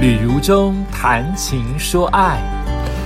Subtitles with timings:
[0.00, 2.40] 旅如中谈情说爱，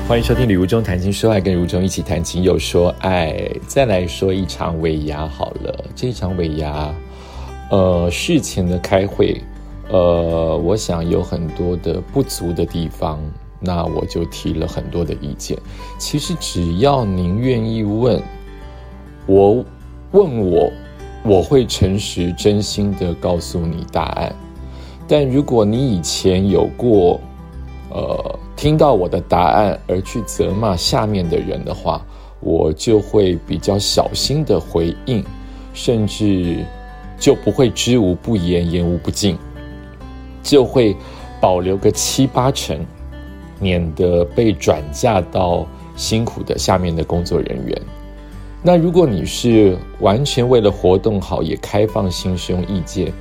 [0.07, 3.36] 欢迎收听《旅如中谈情说爱》，跟如中一起谈情又说爱。
[3.67, 6.95] 再来说一场尾牙好了，这场尾牙，
[7.72, 9.43] 呃，事前的开会，
[9.88, 13.20] 呃，我想有很多的不足的地方，
[13.58, 15.58] 那我就提了很多的意见。
[15.98, 18.22] 其实只要您愿意问，
[19.26, 19.64] 我
[20.12, 20.70] 问我，
[21.24, 24.32] 我会诚实真心的告诉你答案。
[25.07, 27.20] 但如果你以前有过，
[27.91, 32.05] 呃，听到我的答案而去责骂下面的人的话，
[32.41, 35.25] 我就会比较小心的回应，
[35.73, 36.64] 甚至
[37.19, 39.37] 就不会知无不言，言无不尽，
[40.42, 40.97] 就会
[41.41, 42.78] 保留个七八成，
[43.61, 47.83] 免得被转嫁到辛苦的下面的工作人员。
[48.62, 53.12] 那如果你是完全为了活动好，也开放心胸意见。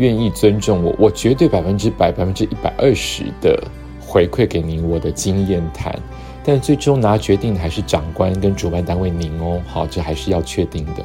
[0.00, 3.62] 愿意尊重我，我绝对百分之百、百分之一百二十的
[4.00, 5.94] 回馈给您我的经验谈，
[6.42, 9.60] 但最终拿决定的还是长官跟主办单位您哦。
[9.66, 11.04] 好，这还是要确定的。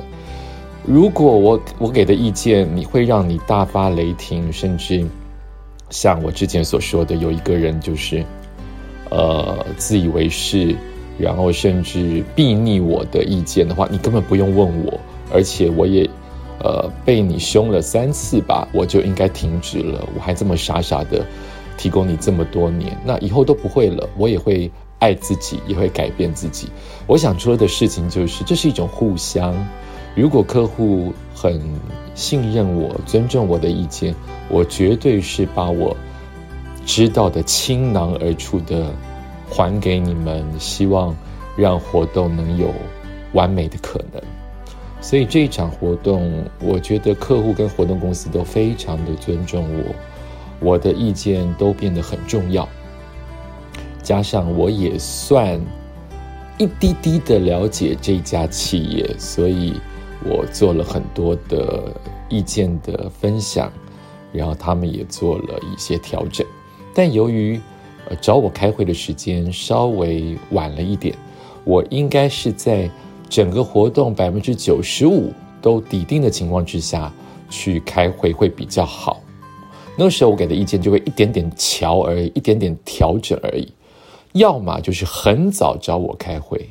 [0.86, 5.06] 如果我我给的意见你会让你大发雷霆，甚至
[5.90, 8.24] 像我之前所说的，有一个人就是
[9.10, 10.74] 呃自以为是，
[11.20, 14.98] 然后甚至避逆我的意见的话，你根本不用问我，
[15.34, 16.10] 而且我也。
[16.60, 20.08] 呃，被你凶了三次吧，我就应该停止了。
[20.16, 21.26] 我还这么傻傻的
[21.78, 24.10] 提供你这么多年，那以后都不会了。
[24.18, 26.70] 我也会爱自己，也会改变自己。
[27.06, 29.54] 我想说的事情就是，这是一种互相。
[30.16, 31.62] 如果客户很
[32.14, 34.16] 信任我、尊重我的意见，
[34.48, 35.96] 我绝对是把我
[36.86, 38.94] 知道的倾囊而出的
[39.50, 41.14] 还给你们，希望
[41.58, 42.74] 让活动能有
[43.34, 44.22] 完美的可能。
[45.06, 49.96] 所以这一场活动，我觉得客户跟活动公司都非常的尊重我，
[50.60, 52.68] 我的意见都变得很重要。
[54.02, 55.62] 加上我也算
[56.58, 59.80] 一滴滴的了解这家企业，所以
[60.24, 61.94] 我做了很多的
[62.28, 63.72] 意见的分享，
[64.34, 66.44] 然后他们也做了一些调整。
[66.96, 67.62] 但由于
[68.10, 71.16] 呃找我开会的时间稍微晚了一点，
[71.64, 72.90] 我应该是在。
[73.30, 75.32] 整个活动百分之九十五
[75.62, 77.12] 都抵定的情况之下
[77.50, 79.22] 去开会会比较好。
[79.98, 83.72] 那时候我给的意见就会一点点调而已，一点点调整而已。
[84.34, 86.70] 要么就是很早找我开会，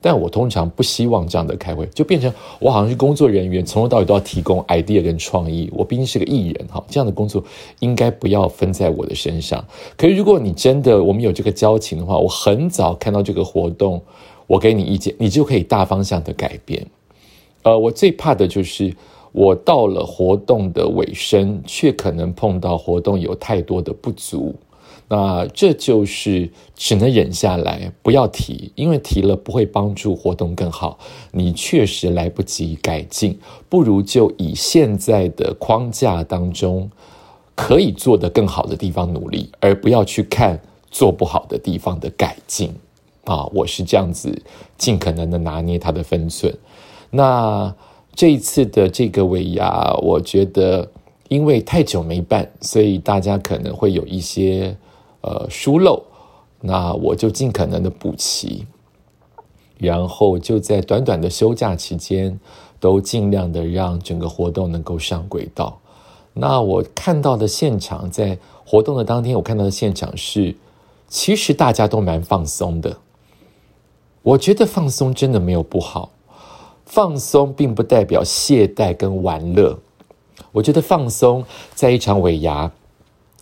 [0.00, 5.70] 但我通常不希望这样的开会，就变成我好像是工作人员，从头到尾都要提供 idea 跟创意。
[5.74, 7.44] 我毕竟是个艺人哈，这样的工作
[7.80, 9.62] 应该不要分在我的身上。
[9.98, 14.02] 可是如果你真的我们有这个交情的话，我很早看到这个活动。
[14.46, 16.86] 我给你意见，你就可以大方向的改变。
[17.62, 18.94] 呃，我最怕的就是
[19.32, 24.54] 我到了活动的尾声，却可能碰到活动有太多的不足，
[25.08, 30.98] 那这就是只能忍下来，不要提，因为提了不会帮助活动更好。
[31.32, 33.38] 你确实来不及改进，
[33.68, 36.90] 不如就以现在的框架当中
[37.54, 42.72] 可以做得更好的地方努力，而不要去看做不好的地方的改进。
[43.24, 44.42] 啊，我是这样子，
[44.76, 46.54] 尽可能的拿捏它的分寸。
[47.10, 47.74] 那
[48.14, 50.88] 这一次的这个尾牙，我觉得
[51.28, 54.76] 因为太久没办，所以大家可能会有一些
[55.22, 56.02] 呃疏漏。
[56.60, 58.66] 那我就尽可能的补齐，
[59.76, 62.40] 然后就在短短的休假期间，
[62.80, 65.78] 都尽量的让整个活动能够上轨道。
[66.32, 70.56] 那我看到的现场，在活动的当天，我看到的现场是，
[71.06, 72.96] 其实大家都蛮放松的。
[74.24, 76.10] 我觉得放松真的没有不好，
[76.86, 79.78] 放松并不代表懈怠跟玩乐。
[80.52, 82.72] 我觉得放松在一场尾牙，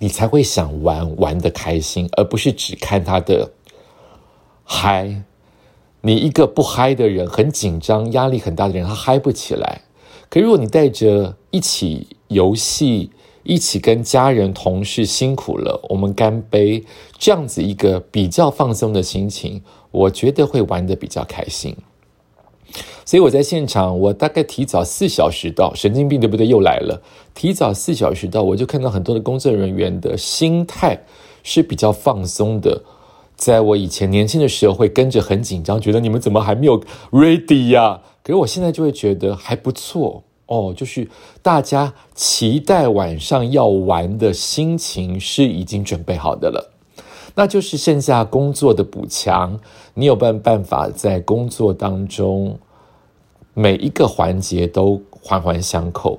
[0.00, 3.53] 你才会想玩玩的开心，而不是只看他的
[4.65, 5.22] 嗨。
[6.00, 9.82] 你一个不嗨的人，很紧张、压力很大的人，他嗨不起来。
[10.28, 13.10] 可如果你带着一起游戏。
[13.44, 16.84] 一起跟家人、同事辛苦了，我们干杯，
[17.19, 19.61] 这样子一个比较放松的心情，
[19.93, 21.77] 我觉得会玩的比较开心。
[23.05, 26.47] 所以我在现场，我大概提早四小时到，神经病对不对？
[26.47, 27.00] 又来了，
[27.35, 30.99] 提早四小时到，我就看到很多的工作人员的心态
[31.43, 32.83] 是比较放松的。
[33.37, 36.81] 在我以前年轻的时候，会跟着很紧张，觉得你们怎么还没有
[37.11, 38.00] ready 呀？
[38.23, 40.23] 可是我现在就会觉得还不错。
[40.47, 41.09] 哦，就是
[41.41, 46.73] 大家期待晚上要玩的心情是已经准备好的了，
[47.34, 49.58] 那就是剩下工作的补强。
[49.94, 52.58] 你有办办法在工作当中
[53.55, 56.19] 每一个环节都环环相扣。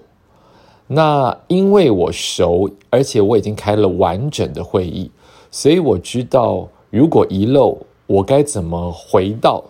[0.88, 5.10] 那因为我熟，而且我已经开了完整的会议，
[5.50, 9.64] 所以我知道如果遗漏，我该怎么回到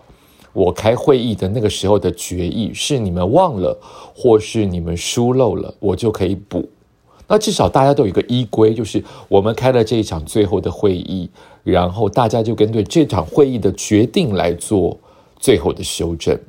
[0.52, 3.78] 我开会议的那个时候的决议，是你们忘了，
[4.16, 6.68] 或是你们疏漏了，我就可以补。
[7.34, 11.28] 那至少大家都有一个依规，就是我们开了这一场最后的会议，
[11.64, 14.96] 然后大家就跟对这场会议的决定来做
[15.40, 16.40] 最后的修正。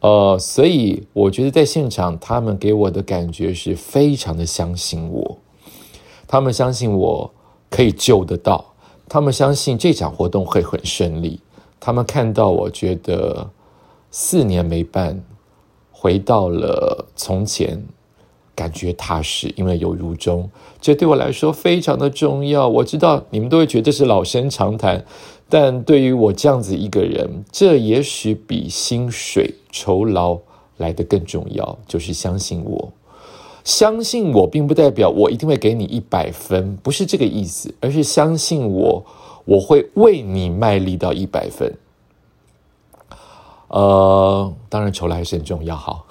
[0.00, 5.38] 呃，所以我觉得在现场，他们给我的感觉是非常的相信我，
[6.28, 7.32] 他们相信我
[7.70, 8.74] 可以救得到，
[9.08, 11.40] 他们相信这场活动会很顺利，
[11.80, 13.48] 他们看到我觉得
[14.10, 15.24] 四年没办，
[15.90, 17.82] 回到了从前。
[18.62, 20.48] 感觉踏实，因为有如中，
[20.80, 22.68] 这对我来说非常的重要。
[22.68, 25.04] 我知道你们都会觉得是老生常谈，
[25.48, 30.38] 但对于我这样子一个人，这也许比薪水酬劳
[30.76, 31.76] 来的更重要。
[31.88, 32.92] 就是相信我，
[33.64, 39.04] 相信我，并不代表我一定会给你一百分，不是这个意思，而是相信我，
[39.44, 41.74] 我会为你卖力到一百分。
[43.66, 46.06] 呃，当然酬劳还是很重要，好，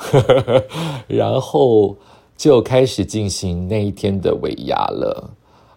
[1.07, 1.95] 然后。
[2.41, 5.29] 就开始进行那一天的尾牙了，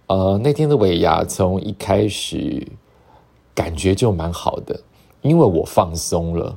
[0.07, 2.67] 呃，那天的尾牙从一开始
[3.55, 4.81] 感觉就蛮好的，
[5.21, 6.57] 因为我放松了，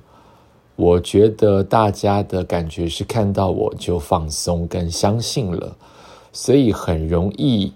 [0.77, 5.75] 我觉得大家的感觉是看到我就放松跟相信了，
[6.31, 7.73] 所以很容易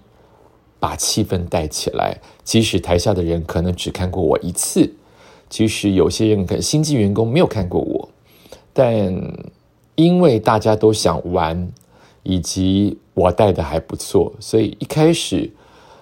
[0.80, 2.16] 把气氛带起来。
[2.42, 4.90] 即使台下的人可能只看过我一次，
[5.50, 8.08] 其实有些人可能新进员工没有看过我，
[8.72, 9.14] 但
[9.96, 11.70] 因为大家都想玩。
[12.22, 15.50] 以及我带的还不错，所以一开始，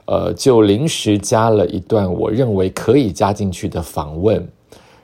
[0.04, 4.46] 呃，就临时加了一段我认为可以加进去的访问，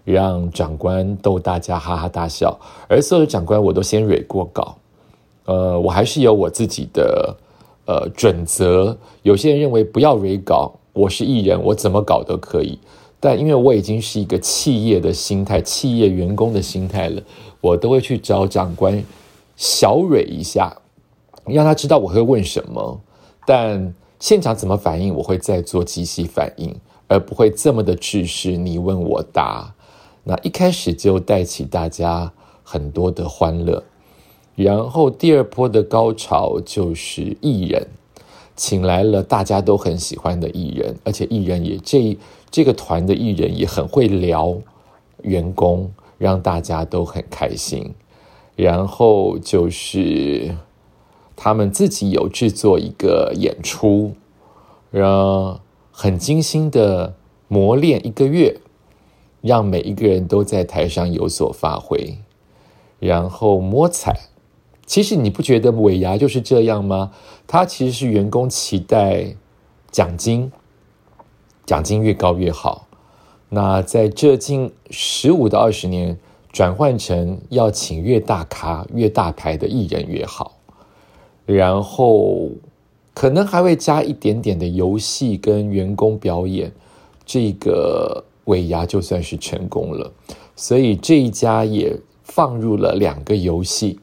[0.05, 2.59] 让长官逗大家哈哈大笑。
[2.89, 4.77] 而所有的长官我都先蕊过稿，
[5.47, 7.37] 呃，我还是有我自己的
[7.87, 8.97] 呃准则。
[9.23, 12.79] 有些人认为不要蕊稿，我是艺人，我怎么搞都可以。
[13.19, 17.23] 但因为我已经是一个企业的心态，企业员工的心态了，
[17.61, 19.03] 我都会去找长官
[19.57, 20.77] 小蕊一下。
[21.55, 23.01] 让他知道我会问什么，
[23.47, 26.75] 但现场怎么反应，我会再做即席反应，
[27.07, 29.73] 而不会这么的制式你问我答。
[30.25, 32.33] 那一开始就带起大家
[32.65, 33.85] 很多的欢乐，
[34.57, 37.87] 然后第二波的高潮就是艺人，
[38.57, 42.19] 请来了大家都很喜欢的艺人，而且艺人也这
[42.51, 44.57] 这个团的艺人也很会聊
[45.23, 47.95] 员工，让大家都很开心。
[48.57, 50.57] 然后就是。
[51.47, 54.17] 他们自己有制作一个演出，
[54.91, 55.61] 让
[55.93, 57.15] 很精心的
[57.47, 58.59] 磨练一个月，
[59.43, 62.19] 让每一个人都在台上有所发挥，
[62.99, 64.23] 然后摸彩。
[64.87, 67.13] 其实你不觉得尾牙就是这样吗？
[67.47, 69.37] 它其实是员工期待
[69.93, 70.51] 奖金，
[71.65, 72.89] 奖金越高越好。
[73.51, 76.19] 那在这近十五到二十年，
[76.51, 80.56] 转换成要请越大咖、越大牌的艺人越好。
[81.47, 82.51] 然后
[83.15, 86.71] 可能还会加一点点的游戏跟员工表演，
[87.25, 90.13] 这个尾牙就算是成功了。
[90.57, 94.01] 所以这一家也放入了两个游戏。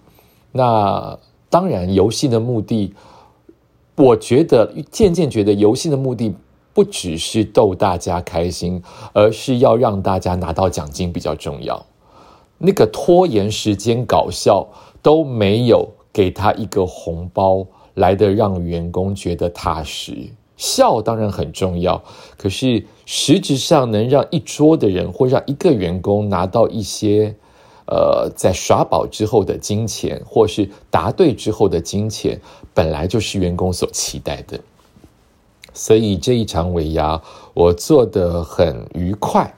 [0.54, 1.20] 那
[1.50, 2.94] 当然，游戏的目的，
[3.96, 6.34] 我觉得渐渐觉得游戏的目的
[6.74, 8.82] 不只是逗大家开心，
[9.14, 11.86] 而是要让大家拿到奖金比较重要。
[12.58, 14.68] 那个拖延时间搞笑
[15.02, 15.90] 都没有。
[16.14, 17.66] 给他一个红包，
[17.96, 20.30] 来的让员工觉得踏实。
[20.56, 22.02] 笑当然很重要，
[22.38, 27.36] 可是实质上能让一桌的人或让一个员工拿到一些，
[27.88, 32.40] 呃，在耍宝之后的金钱，或是答对之后的金钱，
[32.74, 34.60] 本来就是员工所期待的。
[35.74, 37.20] 所以这一场尾牙，
[37.56, 39.56] 我做的很愉快，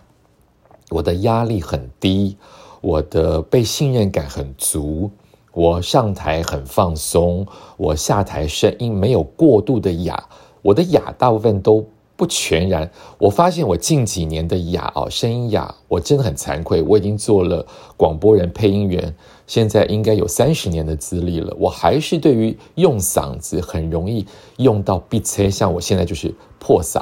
[0.90, 2.38] 我的压力很低，
[2.80, 5.12] 我的被信任感很足。
[5.56, 7.48] 我上台很放松，
[7.78, 10.22] 我下台声音没有过度的哑，
[10.62, 12.92] 我的哑大部分都不全然。
[13.18, 16.82] 我发现我近几年的哑哦，声音哑，我真的很惭愧。
[16.82, 19.16] 我已经做了广播人、配音员，
[19.48, 24.26] 现在应该有三十年的资历了，我还是对于用嗓子很容易
[24.58, 27.02] 用到闭塞，像我现在就是破嗓。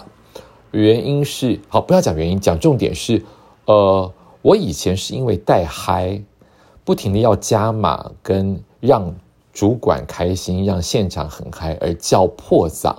[0.69, 3.23] 原因是好，不要讲原因，讲重点是，
[3.65, 6.21] 呃，我以前是因为带嗨。
[6.85, 9.15] 不停的要加码，跟让
[9.53, 12.95] 主管开心，让现场很嗨，而叫破嗓。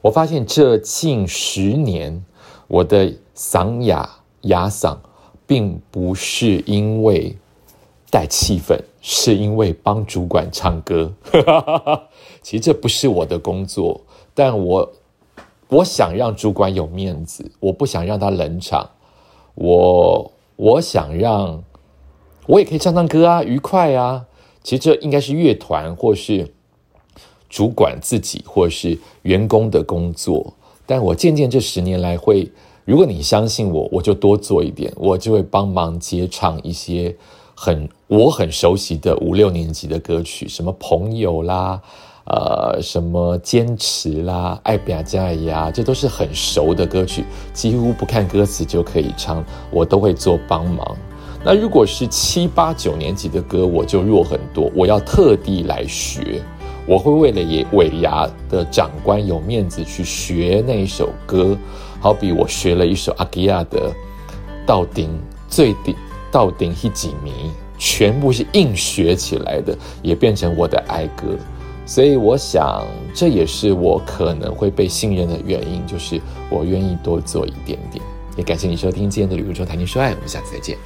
[0.00, 2.24] 我发现这近十年，
[2.68, 4.08] 我的嗓哑
[4.42, 4.96] 哑嗓，
[5.46, 7.36] 并不是因为
[8.10, 11.12] 带气氛，是因为帮主管唱歌。
[12.40, 14.00] 其实这不是我的工作，
[14.32, 14.92] 但我
[15.68, 18.88] 我想让主管有面子，我不想让他冷场。
[19.56, 21.62] 我我想让，
[22.46, 24.24] 我也可以唱唱歌啊，愉快啊。
[24.62, 26.52] 其实这应该是乐团或是
[27.48, 30.54] 主管自己或是员工的工作。
[30.86, 32.50] 但我渐渐这十年来会，
[32.84, 37.14] 如果你相信我，我就多做一点，我就会帮忙接唱一些
[37.54, 41.80] 很我很熟悉的五六年级的歌曲，什么朋友啦。
[42.28, 50.96] 呃，什么坚持啦，爱比亚加呀，这都是很熟的歌曲，几乎不看歌词就可以唱，我都会做帮忙。
[51.44, 56.42] 那如果是七八九年级的歌，我就弱很多，我要特地来学，
[56.86, 61.56] 我会为了也尾牙的长官有面子去学那一首歌，
[62.00, 63.92] 好比我学了一首阿基亚的
[64.66, 65.08] 到顶
[65.48, 65.94] 最顶
[66.32, 67.32] 到顶一几米，
[67.78, 71.28] 全部是硬学起来的，也变成我的爱歌。
[71.86, 78.04] 所以我想，这也是我可能会被信任的原因，就是我愿意多做一点点。
[78.36, 80.76] 也感谢你收听今天的《旅途中谈情说爱》，我们下次再见。